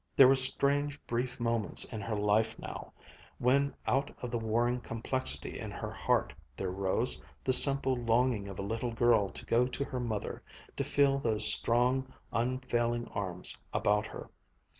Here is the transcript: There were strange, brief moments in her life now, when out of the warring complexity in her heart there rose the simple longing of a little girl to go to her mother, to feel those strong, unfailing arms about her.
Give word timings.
There 0.15 0.27
were 0.27 0.33
strange, 0.35 0.99
brief 1.05 1.39
moments 1.39 1.85
in 1.85 2.01
her 2.01 2.15
life 2.15 2.57
now, 2.57 2.91
when 3.37 3.75
out 3.85 4.09
of 4.23 4.31
the 4.31 4.39
warring 4.39 4.79
complexity 4.81 5.59
in 5.59 5.69
her 5.69 5.91
heart 5.91 6.33
there 6.57 6.71
rose 6.71 7.21
the 7.43 7.53
simple 7.53 7.95
longing 7.95 8.47
of 8.47 8.57
a 8.57 8.63
little 8.63 8.93
girl 8.93 9.29
to 9.29 9.45
go 9.45 9.67
to 9.67 9.83
her 9.85 9.99
mother, 9.99 10.41
to 10.75 10.83
feel 10.83 11.19
those 11.19 11.53
strong, 11.53 12.11
unfailing 12.33 13.09
arms 13.09 13.55
about 13.75 14.07
her. 14.07 14.31